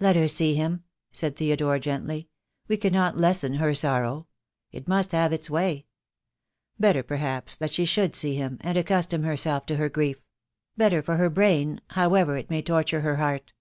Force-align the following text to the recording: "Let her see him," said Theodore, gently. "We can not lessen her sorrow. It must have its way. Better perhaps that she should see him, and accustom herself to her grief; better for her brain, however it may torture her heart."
"Let 0.00 0.16
her 0.16 0.26
see 0.26 0.56
him," 0.56 0.82
said 1.12 1.36
Theodore, 1.36 1.78
gently. 1.78 2.28
"We 2.66 2.76
can 2.76 2.92
not 2.92 3.16
lessen 3.16 3.54
her 3.54 3.72
sorrow. 3.72 4.26
It 4.72 4.88
must 4.88 5.12
have 5.12 5.32
its 5.32 5.48
way. 5.48 5.86
Better 6.80 7.04
perhaps 7.04 7.56
that 7.56 7.72
she 7.72 7.84
should 7.84 8.16
see 8.16 8.34
him, 8.34 8.58
and 8.62 8.76
accustom 8.76 9.22
herself 9.22 9.66
to 9.66 9.76
her 9.76 9.88
grief; 9.88 10.24
better 10.76 11.02
for 11.02 11.18
her 11.18 11.30
brain, 11.30 11.80
however 11.90 12.36
it 12.36 12.50
may 12.50 12.62
torture 12.62 13.02
her 13.02 13.18
heart." 13.18 13.52